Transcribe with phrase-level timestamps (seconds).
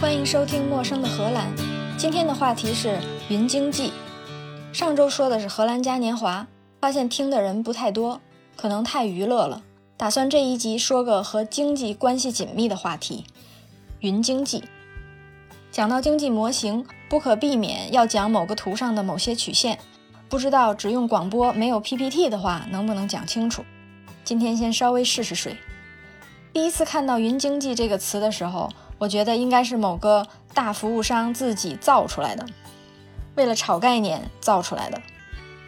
[0.00, 1.54] 欢迎收听《陌生的荷兰》。
[1.98, 3.92] 今天的话题是云经济。
[4.72, 6.46] 上周说的是荷兰嘉年华，
[6.80, 8.18] 发现听的人不太多，
[8.56, 9.62] 可能太娱乐了。
[9.98, 13.26] 打算这一集说个和经济关系紧密的话题——
[14.00, 14.64] 云经济。
[15.70, 19.78] 讲到经济模型，不可避免要讲某个图上的某些曲线。
[20.30, 23.62] 不知道只用广播没有 PPT 的话，能不能讲清楚？
[24.24, 25.58] 今天先稍微试试水。
[26.54, 32.44] 第一次看到“云经济”这个词的时候，我觉得应该是某个大服务商自己造出来的，
[33.34, 35.00] 为了炒概念造出来的。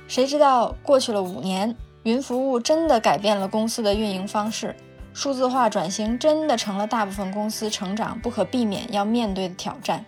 [0.07, 4.77] 谁知道过去了五年，云服务真的改变了公司的运营方式，
[5.15, 10.05] 数字化转型真的成了大部分公司成长不可避免要面对的挑战。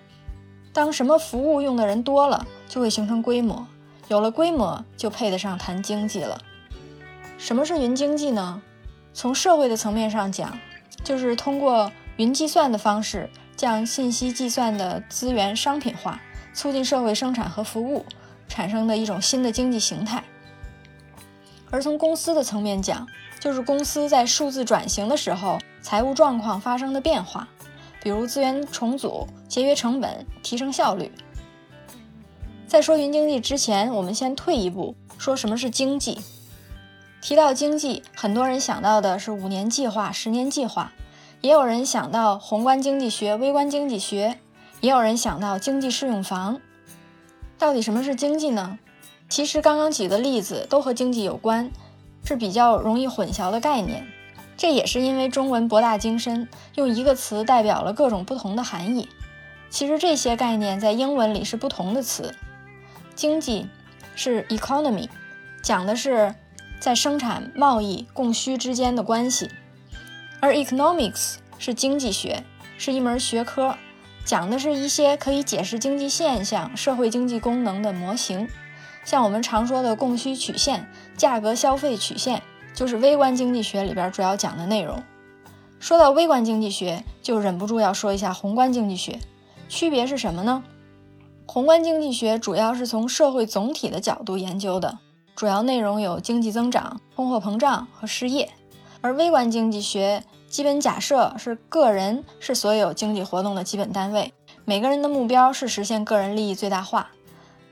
[0.75, 3.67] 当什么服务用的人多了，就会形成规模，
[4.09, 6.43] 有了规模就配得上谈经济了。
[7.39, 8.61] 什么是云经济呢？
[9.15, 10.59] 从社会的层面上讲，
[11.03, 16.21] 就是通过云计算的方式，将信息计算的资源商品化，
[16.53, 18.05] 促进社会生产和服务，
[18.49, 20.23] 产生的一种新的经济形态。
[21.71, 23.07] 而从公司的层面讲，
[23.41, 27.49] 就是公司在数字转型的时候，财务状况发生的变化，
[28.01, 31.11] 比如资源重组、节约成本、提升效率。
[32.69, 36.21] 在说云经济之前，我们先退一步，说什么是经济。
[37.21, 40.93] 提到经济，很多人想到的是五年计划、十年计划，
[41.45, 44.39] 也有人想到宏观经济学、微观经济学，
[44.81, 46.59] 也有人想到经济适用房。
[47.59, 48.79] 到底什么是经济呢？
[49.29, 51.71] 其实刚刚举的例子都和经济有关，
[52.25, 54.07] 是比较容易混淆的概念。
[54.57, 59.07] 这也是因为中文博大精深，用一个词代表了各种不同的含义。
[59.69, 62.35] 其实这些概念在英文里是不同的词。
[63.15, 63.69] 经济
[64.17, 65.11] 是 economy，
[65.63, 66.35] 讲的是。
[66.81, 69.49] 在生产、贸易、供需之间的关系，
[70.45, 72.45] 而 economics 是经济学，
[72.77, 73.75] 是一门学科，
[74.27, 78.47] 讲的是一些可以解释经济现象、社会经济功能的模型。
[79.07, 82.43] 像我们常说的供需曲线、价格消费曲线，
[82.75, 85.03] 就是微观经济学里边主要讲的内容。
[85.81, 89.19] 说到微观经济学，就忍不住要说一下宏观经济学，
[89.71, 90.63] 区别是什么呢？
[91.47, 94.99] 宏观经济学主要是从社会总体的角度研究的。
[95.35, 98.51] 主要内容有经济增长、通货膨胀和失业，
[99.05, 104.33] 而微观经济学基本假设是个人是所有经济活动的基本单位，
[104.65, 107.11] 每个人的目标是实现个人利益最大化。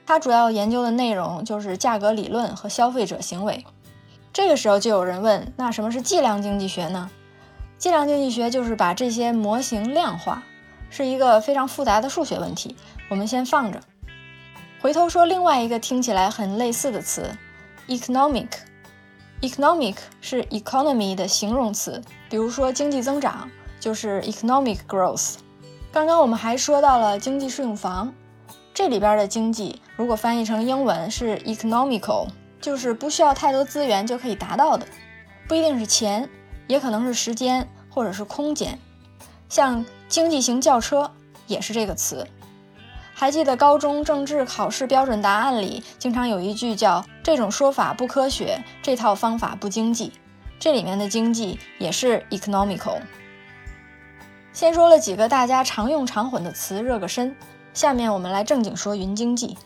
[0.05, 3.65] 它主要研究的内容就是价格理论和消费者行为。
[4.31, 7.11] 这个时候就有人问，那什么是计量经济学呢？
[7.79, 10.43] 计量经济学就是把这些模型量化，
[10.91, 12.77] 是一个非常复杂的数学问题。
[13.09, 13.81] 我们先放着，
[14.83, 17.31] 回头说另外一个听起来很类似的词
[17.89, 18.49] ，economic。
[19.43, 25.35] Economic 是 economy 的形容词，比如说经济增长就是 economic growth。
[25.93, 28.15] 刚刚我们还说到了经济适用房，
[28.73, 32.29] 这里边的经济如果翻译成英文是 economical，
[32.61, 34.87] 就是不需要太多资源就可以达到的，
[35.49, 36.31] 不一定是钱，
[36.69, 38.79] 也可能是时间或者是空间。
[39.49, 41.11] 像经济型轿车
[41.49, 42.27] 也是这个词。
[43.15, 50.13] 还记得高中政治考试标准答案里经常有一句叫“这种说法不科学，这套方法不经济”，
[50.59, 53.01] 这里面的经济也是 economical。
[54.53, 57.35] 先说了几个大家常用常混的词，热个身。
[57.73, 59.57] 下面我们来正经说云经济。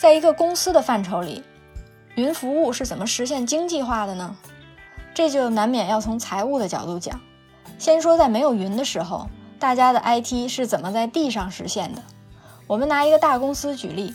[0.00, 1.42] 在一个公司的范畴里，
[2.16, 4.36] 云服务是怎么实现经济化的呢？
[5.14, 7.20] 这就难免要从财务的角度讲。
[7.78, 12.02] 先说在没有云的时候，大家的 IT 是怎么在地上实现的？
[12.66, 14.14] 我们拿一个大公司举例，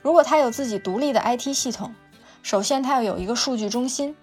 [0.00, 1.94] 如果它有自己独立的 IT 系统，
[2.42, 4.16] 首先它要有一个数据中心，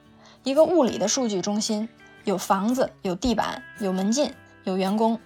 [0.43, 1.87] 一个物理的数据中心，
[2.23, 4.33] 有房子、有地板、有门禁、
[4.63, 5.19] 有员工，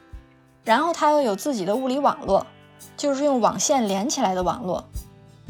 [0.66, 2.46] 然后它要有自己的物理网络，
[2.98, 4.84] 就是用网线连起来的网络，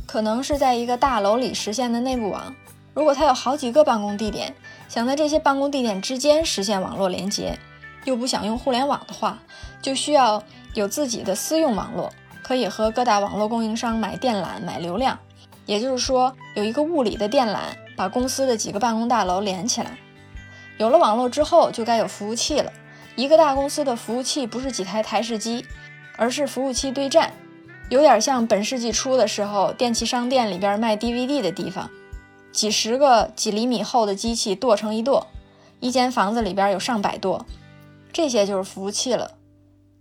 [0.06, 2.56] 可能是在一个大楼里实现的内部网。
[2.94, 4.54] 如果它有好几个办公地点，
[4.88, 7.58] 想在这些办公地点之间实现网络连接，
[8.06, 9.40] 又不想用互联网的话，
[9.82, 10.44] 就需要
[10.76, 12.12] 有自己的私用网络。
[12.52, 15.18] 可以和各大网络供应商买电缆、买流量，
[15.66, 17.60] 也就是说，有一个物理的电缆
[17.96, 19.98] 把公司的几个办公大楼连起来。
[20.78, 22.70] 有了网络之后，就该有服务器了。
[23.16, 25.66] 一个大公司的服务器不是几台台式机，
[26.18, 27.32] 而是服务器对战，
[27.88, 31.90] 有点像本世纪初的时候电器商店里边卖 DVD 的地方，
[32.52, 35.24] 几十个几厘米厚的机器垛成一垛，
[35.80, 37.40] 一间房子里边有上百垛，
[38.12, 39.32] 这些就是服务器了。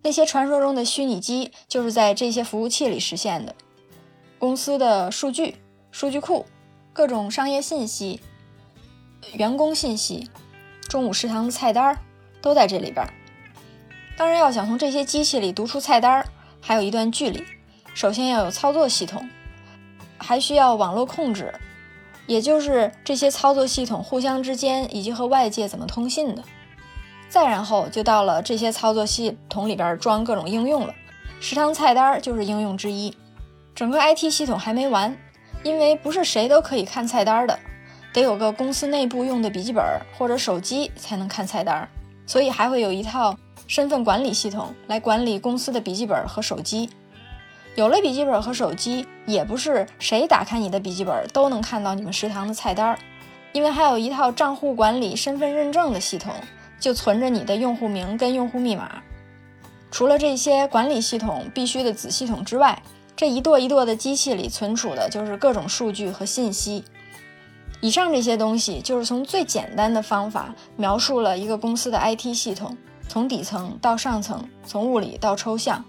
[0.02, 3.54] 那些传说中的虚拟机就是在这些服务器里实现的。
[4.38, 5.56] 公司的数据、
[5.90, 6.46] 数据库、
[6.92, 8.20] 各种商业信息、
[9.34, 10.30] 员工信息、
[10.88, 11.98] 中午食堂的菜单
[12.40, 13.06] 都在这里边。
[14.16, 16.24] 当然，要想从这些机器里读出菜单，
[16.60, 17.44] 还有一段距离。
[17.92, 19.28] 首先要有操作系统，
[20.16, 21.52] 还需要网络控制，
[22.26, 26.42] 也就是这些操作系统互相之间以及和外界怎么通信的。
[27.30, 30.92] 再然后就到了这些操作系统里边装各种应用了，
[31.40, 33.16] 食堂菜单就是应用之一。
[33.72, 35.16] 整个 IT 系统还没完，
[35.62, 37.56] 因为不是谁都可以看菜单的，
[38.12, 39.84] 得有个公司内部用的笔记本
[40.18, 41.88] 或者手机才能看菜单，
[42.26, 43.36] 所以还会有一套
[43.68, 46.90] 身份管理系统来管理公司的笔记本和手机。
[47.76, 52.98] 有了笔记本和手机，也不是谁打开你的笔记本都能看到你们食堂的菜单，
[53.52, 56.34] 因为还有一套账户管理、身份认证的系统，
[56.80, 59.02] 就存着你的用户名跟用户密码。
[59.92, 62.82] 除了这些管理系统必须的子系统之外，
[63.14, 66.84] 这一垛一垛的机器里存储的就是各种数据和信息。
[67.82, 72.76] 以上这些东西就是从最简单的方法描述了一个公司的 IT 系统，
[73.08, 75.84] 从底层到上层，从物理到抽象，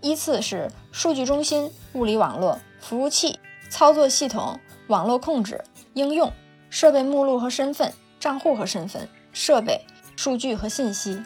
[0.00, 3.38] 依次是数据中心、物理网络、服务器、
[3.68, 5.62] 操作系统、网络控制、
[5.94, 6.32] 应用、
[6.70, 9.84] 设备目录和身份、账户和身份、设备、
[10.22, 11.20] 数据和信息。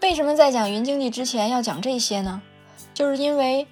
[0.00, 2.40] 为什么在讲云经济之前要讲这些呢？
[2.94, 3.66] 就是因为。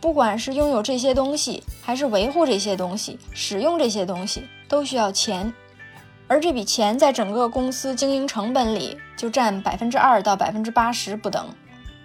[0.00, 5.52] 不管是拥有这些东西，还是维护这些东西、使用这些东西，都需要钱，
[6.28, 11.48] 而这笔钱在整个公司经营成本里就占百分之二到百分之八十不等。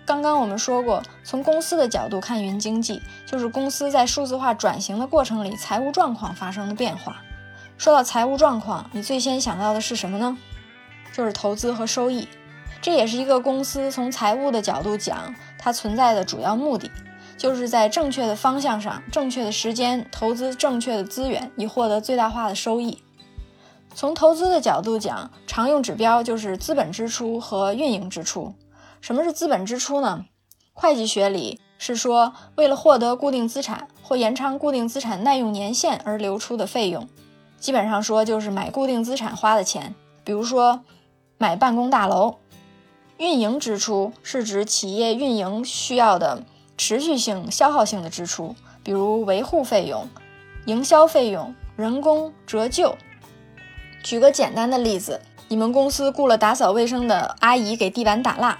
[0.08, 7.22] 刚刚我们说过，从公司的角度看云经济，就是公司在数字化转型的过程里财务状况发生的变化。
[7.78, 10.36] 说到财务状况，你最先想到的是什么呢？
[11.14, 12.28] 就是投资和收益，
[12.82, 16.92] 这也是一个公司从财务的角度讲它存在的主要目的。
[17.36, 23.02] 就是在正确的方向上、正确的时间投资正确的资源，以获得最大化的收益。
[23.94, 28.54] 从投资的角度讲，常用指标就是资本支出和运营支出。
[29.02, 30.26] 什么是资本支出呢？
[30.72, 37.10] 会计学里是说，为了获得固定资产或延长固定资产耐用年限而流出的费用。
[37.60, 39.94] 基本上说就是买固定资产花的钱，
[40.24, 40.82] 比如说
[41.44, 42.36] 买办公大楼。
[43.18, 46.44] 运营支出是指企业运营需要的。
[46.78, 50.08] 持续性、消耗性的支出，比如维护费用、
[50.66, 52.96] 营销费用、人工折旧。
[54.02, 55.20] 举个简单的例子，
[55.50, 58.58] 你们公司雇了打扫卫生的阿姨给地板打蜡，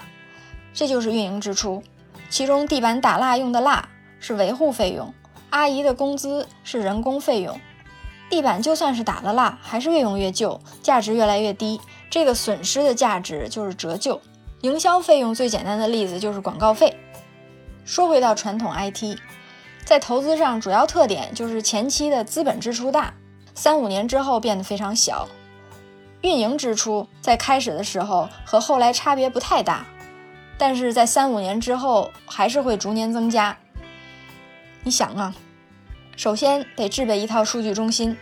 [0.74, 1.82] 这就是运营支出。
[2.28, 3.88] 其中地板打蜡用的蜡
[4.20, 5.14] 是维护费用，
[5.48, 7.58] 阿姨的工资是人工费用。
[8.30, 11.80] 地板就算是打了蜡，还是越用越旧，价值越来越低，
[12.14, 14.20] 这个损失的价值就是折旧。
[14.60, 16.96] 营销费用最简单的例子就是广告费。
[17.84, 19.18] 说回到传统 IT，
[19.84, 23.12] 在投资上主要特点就是前期的资本支出大，
[23.52, 25.28] 三五年之后变得非常小。
[26.20, 29.84] 运营支出在开始的时候和后来差别不太大，
[30.56, 33.58] 但是在三五年之后还是会逐年增加。
[34.84, 35.34] 你想啊，
[36.16, 38.16] 首先得制备一套数据中心，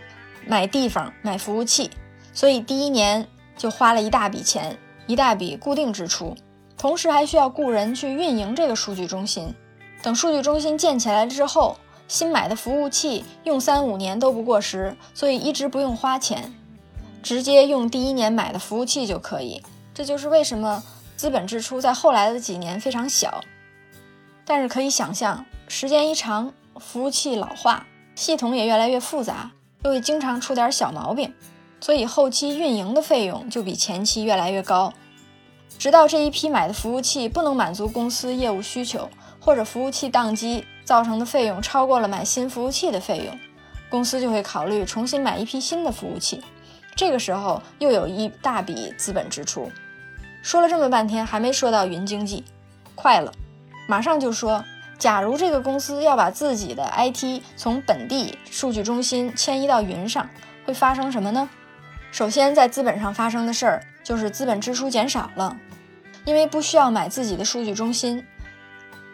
[0.47, 1.91] 买地方、买服务器，
[2.33, 6.37] 所以第一年就花了一大笔钱，一大笔固定支出。
[6.77, 9.55] 同时还需要雇人去运营这个数据中心。
[10.03, 11.77] 等数据中心建起来之后，
[12.09, 16.53] 新买的服务器用三五年都不过时，所以一直不用花钱，
[17.23, 19.63] 直接用第一年买的服务器就可以。
[19.95, 20.83] 这就是为什么
[21.17, 23.43] 资本支出在后来的几年非常小。
[24.44, 29.53] 但是可以想象，时间一长，服务器老化，系统也越来越复杂，
[29.85, 31.32] 又会经常出点小毛病，
[31.82, 34.94] 所以后期运营的费用就比前期越来越高。
[35.79, 39.10] 直到这一批买的服务器不能满足公司业务需求，
[39.41, 43.36] 或者服务器宕机造成的费用超过了买新服务器的费用，
[43.91, 46.41] 公司就会考虑重新买一批新的服务器。
[46.94, 49.69] 这个时候又有一大笔资本支出。
[50.41, 52.44] 说了这么半天，还没说到云经济，
[52.94, 53.32] 快了，
[53.89, 54.65] 马上就说，
[54.98, 60.31] 假如这个公司要把自己的 IT 从本地数据中心迁移到云上，
[60.65, 61.48] 会发生什么呢？
[62.13, 65.57] 首先，在资本上发生的事儿就是资本支出减少了。
[66.27, 68.25] 因为不需要买自己的数据中心，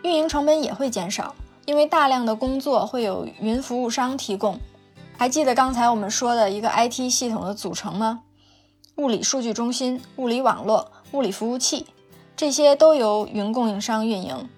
[0.03, 1.37] 运营成本也会减少。
[1.65, 4.59] 因为大量的工作会有云服务商提供。
[5.17, 8.23] 还记得刚才我们说的一个 IT 系统的组成吗？
[8.97, 11.87] 物理数据中心、物理网络、物理服务器，
[12.37, 14.49] 这些都由云供应商运营。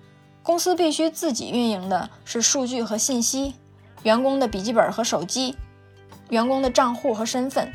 [0.42, 3.54] 公司必须自己运营的是数据和信息，
[4.02, 5.56] 员工的笔记本和手机，
[6.30, 7.70] 员工的账户和身份，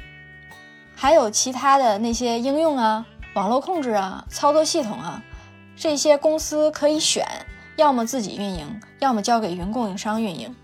[0.96, 3.06] 还有其他的那些应用啊。
[3.36, 5.22] 网络控制啊，操作系统啊，
[5.76, 7.28] 这些公司可以选，
[7.76, 10.56] 要么自己运营，要么交给云供应商运营。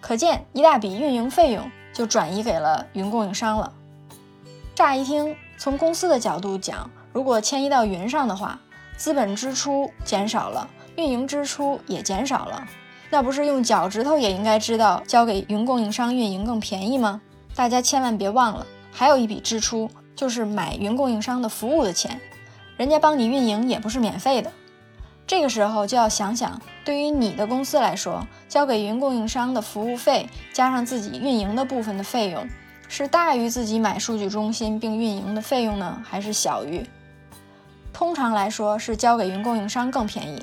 [0.00, 3.72] 可见一大笔运营费用就转移给了云供应商了。
[4.74, 8.58] 乍一听，从公司的角度讲，如果迁移到云上的话，
[8.96, 12.66] 资本支出减少了，运营支出也减少了。
[13.08, 17.20] 那不是用脚趾头也应该知道交给云供应商运营更便宜吗？
[17.54, 22.20] 大家千万别忘了，还有一笔支出就是买云供应商的服务的钱，
[22.76, 24.52] 人家帮你运营也不是免费的。
[25.26, 32.46] 这个时候就要想想，对于你的公司来说，交给云供应商的服务费加上自己运营的部分的费用，
[32.86, 36.86] 是大于自己买数据中心并运营的费用呢，还是小于？
[37.92, 40.40] 通常来说是交给云供应商更便宜。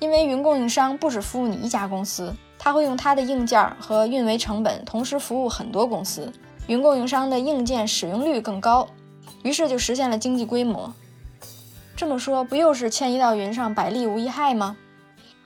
[0.00, 6.30] 因为云供应商不只服务你一家公司，他会用他的硬件和运维成本同时服务很多公司，
[6.66, 8.88] 云供应商的硬件使用率更高，
[9.42, 10.92] 于是就实现了经济规模。
[11.96, 14.76] 这么说，不又是迁移到云上百利无一害吗？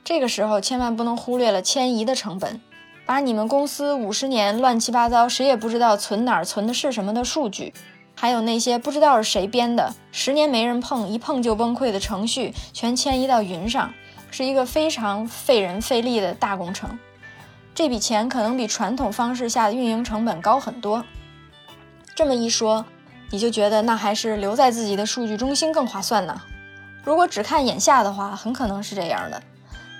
[0.03, 2.59] 这个时候千万不能忽略了迁移的成本，
[3.05, 7.73] 把你们公司五十年乱七八糟，谁也不知道存哪儿存的是什么的数据，
[8.15, 13.93] 还有那些不知道是谁编的，十年没人碰，一碰就崩溃的程序，全迁移到云上。
[14.31, 16.99] 是一个非常费人费力的大工程，
[17.73, 21.05] 这笔钱可能比传统方式下的运营成本高很多。
[22.13, 22.85] 这么一说，
[23.29, 26.41] 你就觉得那还是留在自己的数据中心更划算呢？
[27.05, 29.41] 如果只看眼下的话，很可能是这样的。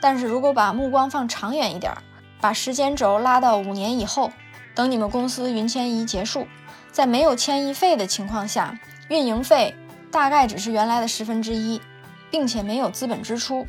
[0.02, 1.94] 但是如果把目光放长远一点，
[2.42, 4.32] 把时间轴拉到五年以后，
[4.76, 6.46] 等你们公司云迁移结束，
[6.92, 9.74] 在没有迁移费的情况下，运营费
[10.12, 11.82] 大概只是原来的十分之一，
[12.30, 13.66] 并且没有资本支出。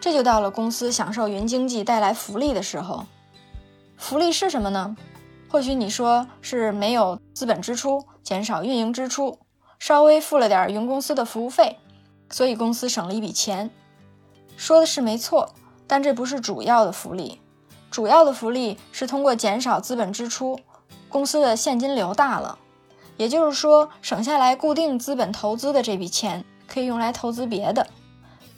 [0.00, 3.06] 这就到了公司享受云经济带来福利的时候。
[4.00, 4.96] 福利是什么呢？
[5.50, 9.38] 或许你说是没有资本支出，减少运营支出，
[9.78, 11.76] 稍微付了点云公司的服务费，
[12.30, 13.70] 所以公司省了一笔钱。
[14.56, 15.54] 说的是没错，
[15.86, 17.40] 但这不是主要的福利。
[17.90, 20.58] 主要的福利是通过减少资本支出，
[21.10, 22.58] 公司的现金流大了，
[23.18, 27.86] 也就是说，省下来固定资本投资的这笔钱可以用来投资别的。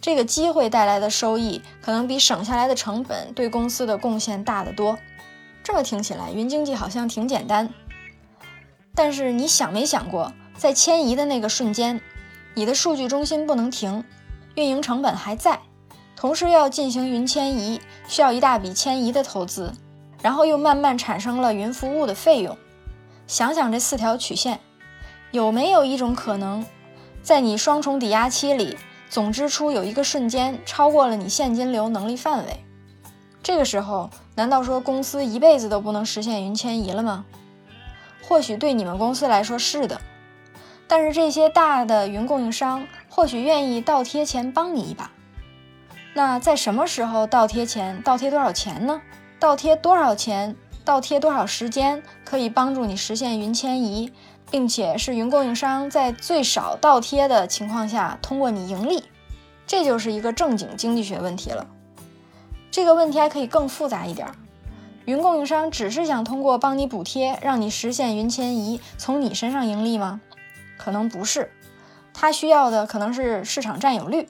[0.00, 4.98] 这个机会带来的收益可能比省下来的成本对公司的贡献大得多。
[5.62, 7.72] 这么听起来，云经济好像挺简单。
[8.94, 12.00] 但是你想没想过，在迁移的那个瞬间，
[12.54, 14.04] 你的数据中心不能停，
[14.54, 15.60] 运营成本还在，
[16.16, 19.72] 同时要进行云迁移，需要一大笔迁移的投资，
[20.20, 22.56] 然后又慢慢产生了云服务的费用。
[23.26, 24.60] 想想这四条曲线，
[25.30, 26.66] 有没有一种可能，
[27.22, 28.76] 在你双重抵押期里？
[29.08, 32.64] 总支出有一个瞬间超过了你现金流能力范围，
[33.42, 37.24] 这个时候难道说公司一辈子都不能实现云迁移了吗？
[38.22, 40.00] 或许对你们公司来说是的，
[40.86, 45.10] 但是这些大的云供应商或许愿意倒贴钱帮你一把。
[46.14, 48.00] 那在什么时候倒贴钱？
[48.02, 49.02] 倒贴多少钱呢？
[49.38, 50.56] 倒贴多少钱？
[50.84, 54.12] 倒贴多少时间可以帮助你实现云迁移？
[54.50, 59.04] 并且是云供应商在最少倒贴的情况下通过你盈利，
[59.66, 61.66] 这就是一个正经经济学问题了。
[62.72, 64.26] 这个问题还可以更复杂一点，
[65.04, 70.22] 云供应商只是想通过帮你补贴，让你实现云迁移，从你身上盈利吗？
[70.78, 71.52] 可能不是，
[72.14, 74.26] 他需要的可能是市场占有率。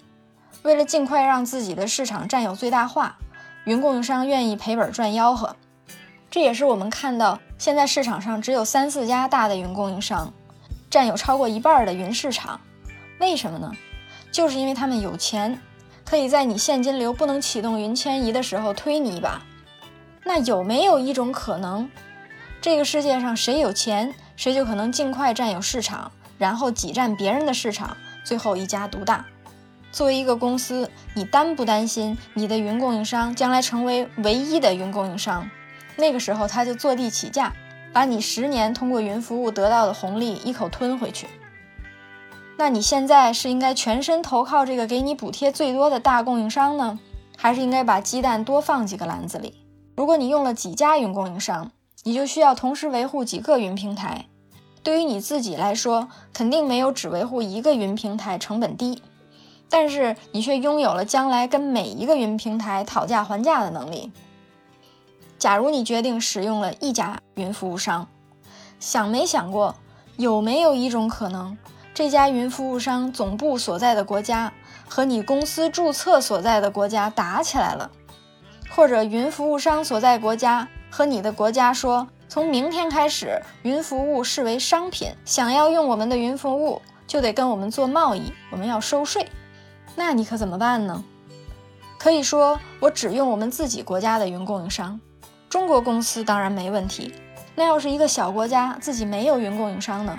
[0.62, 3.16] 为了尽快让自己的市场占有最大化，
[3.64, 5.54] 云供应商愿意赔本赚吆喝。
[6.28, 10.32] 这也是我们看到，现在市场上只有三四家大的云供应商，
[10.90, 12.60] 占有超过一半的云市场。
[13.20, 13.70] 为什么呢？
[14.32, 15.60] 就是因为他们有钱，
[16.04, 19.42] 可以在你现金流不能启动云迁移的时候推你一把。
[20.24, 21.90] 那有没有一种可能，
[22.60, 29.24] 这个世界上谁有钱，谁就可能尽快占有市场，然后挤占别人的市场，最后一家独大？
[29.90, 35.50] 作为一个公司，你担不担心你的云供应商将来成为唯一的云供应商？
[35.96, 37.52] 那个时候他就坐地起价，
[37.92, 41.26] 把你十年通过云服务得到的红利一口吞回去。
[42.56, 46.98] 那你现在是应该全身投靠这个给你补贴最多的大供应商呢，
[47.36, 49.54] 还是应该把鸡蛋多放几个篮子里？
[49.96, 51.72] 如果你用了几家云供应商，
[52.04, 54.26] 你就需要同时维护几个云平台。
[54.82, 59.02] 对于你自己来说，肯定没有只维护一个云平台成本低，
[59.68, 64.12] 但是你却拥有了将来跟每一个云平台讨价还价的能力。
[65.38, 68.08] 假如你决定使用了一家云服务商，
[68.78, 69.74] 想没想过
[70.16, 71.56] 有没有一种可能，
[71.94, 74.52] 这家云服务商总部所在的国家
[74.88, 77.90] 和你公司注册所在的国家打起来了，
[78.70, 89.28] 或者云服务商所在国家和你的国家说，从明天开始，云服务视为商品，想要用我们的云服务就得跟我们做贸易，我们要收税，
[89.94, 91.04] 那你可怎么办呢？
[91.98, 94.98] 可以说，我只用我们自己国家的云供应商。
[95.50, 97.14] 中国公司当然没问题，
[97.54, 100.18] 那要是一个小国家自己没有云供应商呢？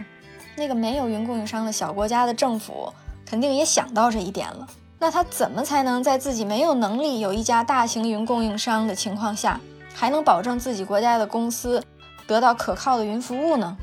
[0.55, 2.93] 那个没有云供应商的小国家的政府
[3.25, 4.67] 肯定也想到这一点了。
[4.99, 9.59] 那他怎么才能在自己没有能力有一家大型云供应商的情况下，
[9.93, 11.83] 还能保证自己国家的公司
[12.25, 13.75] 得到可靠的云服务呢？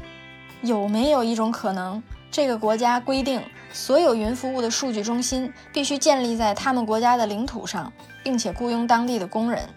[0.62, 9.68] 有没有一种可能，这个国家规定所有云服务的数据中心必须建立在他们国家的领土上，并且雇佣当地的工人，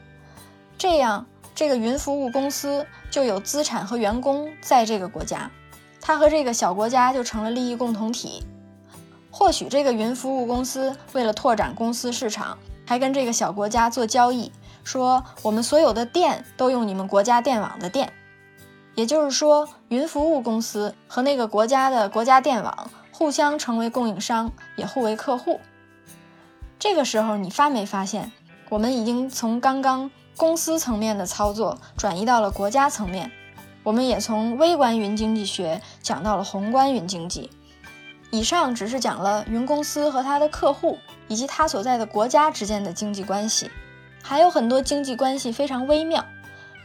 [0.78, 5.52] 这样这个云服务公司就有资产和员工在这个国家，
[6.06, 8.44] 他和这个小国家就成了利益共同体。
[9.32, 14.52] 或许这个云服务公司为了拓展公司市场，还跟这个小国家做交易，
[14.84, 18.12] 说我们所有的电都用你们国家电网的电。
[18.96, 25.62] 也就是说，云服务公司和那个国家的国家电网互相成为供应商，也互为客户。
[26.78, 28.34] 这个时候，你发没发现，
[28.70, 33.32] 我们已经从刚刚公司层面的操作转移到了国家层面？
[33.84, 37.50] 我们也从微观云经济学讲到了宏观云经济。
[38.32, 40.98] 以上只是讲了云公司和它的客户
[41.28, 43.70] 以及它所在的国家之间的经济关系，
[44.24, 46.26] 还有很多经济关系非常微妙。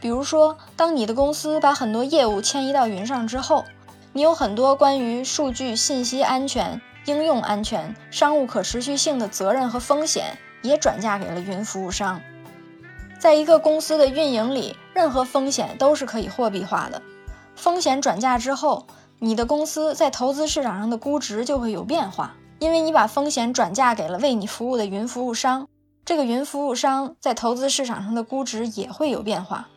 [0.01, 3.65] 比如说，当你的公司把很多业务迁移到云上之后，
[4.13, 12.21] 你有很多关于数据信息安全、应用安全、商务可持续性的责任和风险也转嫁给了云服务商。
[13.19, 17.01] 在一个公司的运营里，任何风险都是可以货币化的。
[17.55, 18.87] 风险转嫁之后。
[19.21, 25.67] 你的公司在投资市场上的估值就会有变化，因为你把风险转嫁给了为你服务的云服务商，
[26.05, 29.67] 这个云服务商在投资市场上的估值也会有变化。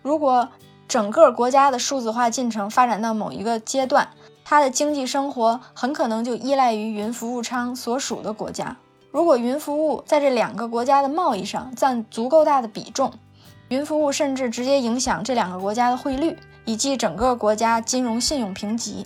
[0.00, 0.48] 如果
[0.86, 4.10] 整个国家的数字化进程发展到某一个阶段，
[4.44, 8.76] 它的经济生活很可能就依赖于云服务商所属的国家。
[9.12, 13.12] 如果云服务在这两个国家的贸易上占足够大的比重，
[13.68, 16.36] 云服务甚至直接影响这两个国家的汇率。
[16.64, 19.04] 以及整个国家金融信用评级，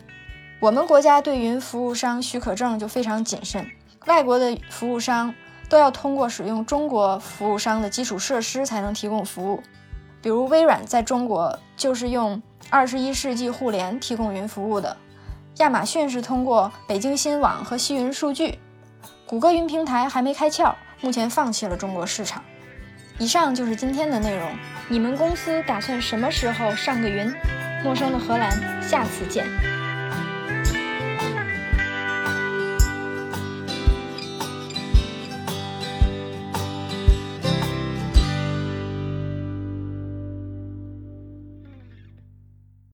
[0.61, 3.67] 我们国家对云服务商许可证就非常谨慎，
[4.05, 5.35] 外国的服务商
[5.67, 9.63] 都要通过使用中国服务商的基础设施才能提供服务。
[10.21, 14.95] 比如微软在中国就是用二十一世纪互联提供云服务的，
[15.57, 18.59] 亚马逊是通过北京新网和西云数据，
[19.27, 22.45] 谷歌云平台还没开窍，目前放弃了中国市场。
[23.19, 24.49] 以上就是今天的内容。
[24.89, 27.35] 你们公司打算什么时候上个云？
[27.83, 29.45] 陌生的荷兰，下次见。